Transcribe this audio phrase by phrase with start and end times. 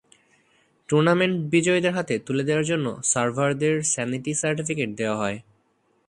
[0.89, 5.37] Tournament বিজয়ীদের হাতে তুলে দেওয়ার জন্য সার্ভারদের স্যানিটি সার্টিফিকেট দেওয়া হয়।